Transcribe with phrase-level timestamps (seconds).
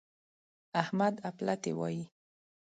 [0.81, 2.03] احمد اپلاتي وايي.